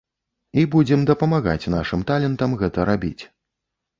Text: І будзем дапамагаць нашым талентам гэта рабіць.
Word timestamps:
І 0.61 0.63
будзем 0.75 1.01
дапамагаць 1.09 1.69
нашым 1.75 2.01
талентам 2.11 2.57
гэта 2.61 2.87
рабіць. 2.93 3.23